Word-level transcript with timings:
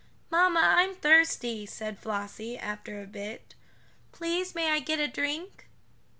"Mamma, 0.31 0.61
I'm 0.77 0.95
thirsty," 0.95 1.67
said 1.67 1.99
Flossie, 1.99 2.57
after 2.57 3.03
a 3.03 3.05
bit. 3.05 3.53
"Please 4.11 4.55
may 4.55 4.71
I 4.71 4.79
get 4.79 4.97
a 4.97 5.07
drink?" 5.07 5.69